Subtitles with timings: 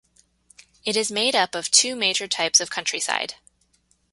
[0.83, 3.35] It is made up of two major types of countryside.